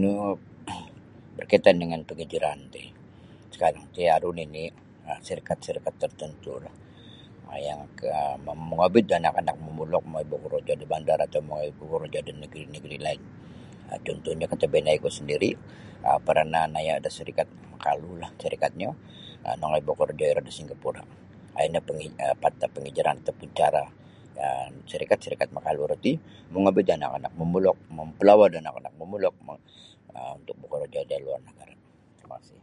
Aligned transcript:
Nu 0.00 0.12
berkaitan 1.36 1.76
dengan 1.82 2.00
penghijrahan 2.08 2.60
ti 2.74 2.84
sakarang 3.52 3.86
ti 3.94 4.02
aru 4.16 4.30
nini' 4.38 4.70
um 5.10 5.18
sarikat-sarikat 5.28 5.94
tertentu'lah 6.02 6.74
yang 7.66 7.80
ka 7.98 8.10
mongobit 8.68 9.04
da 9.10 9.14
anak-anak 9.20 9.56
momulok 9.64 10.02
mongoi 10.06 10.26
bokorojo 10.32 10.72
da 10.80 10.86
bandar 10.92 11.18
atau 11.26 11.40
mongoi 11.48 11.70
bokorojo 11.78 12.18
da 12.26 12.32
negri-negri 12.42 12.96
lain 13.06 13.22
um 13.94 13.98
cuntuhnyo 14.06 14.46
katabinaiku 14.52 15.08
sandiri' 15.16 15.56
um 16.08 16.18
paranah 16.26 16.64
naya' 16.74 17.00
da 17.04 17.08
sarikat 17.18 17.48
makalulah 17.72 18.30
sarikotnyo 18.42 18.90
nongoi 19.60 19.82
bokorojo 19.88 20.24
iro 20.30 20.40
da 20.46 20.52
Singapura' 20.58 21.04
um 21.56 21.64
ino 21.66 21.78
pata' 22.42 22.70
penghirahan 22.74 23.18
sarikat-sarikat 24.90 25.48
makalu 25.56 25.80
roti 25.90 26.12
mogobit 26.52 26.84
da 26.88 26.92
anak-anak 27.00 27.32
momulok 27.40 27.76
mempelawa 27.96 28.44
da 28.52 28.58
anak-anak 28.62 28.92
momulok 29.00 29.34
um 29.48 29.52
untuk 30.40 30.56
bokorojo 30.60 31.00
da 31.10 31.16
luar 31.24 31.40
um 31.48 31.54
terima 32.18 32.36
kasih. 32.40 32.60